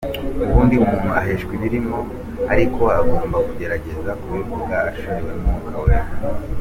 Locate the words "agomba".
2.99-3.37